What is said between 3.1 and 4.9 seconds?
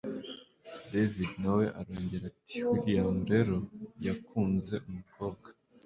rero yakunze